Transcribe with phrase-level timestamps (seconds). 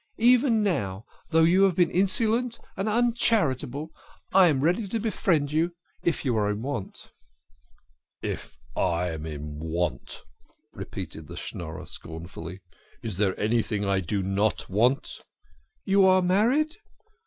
[0.17, 3.91] Even now, though you have been insolent and uncharitable,
[4.33, 7.11] I am ready to befriend you if you are in want.""
[8.33, 10.23] If I am in want!"
[10.73, 12.61] repeated the Schnorrer scornfully."
[13.03, 15.19] Is there anything I do not want?"
[15.85, 16.77] "You are married?"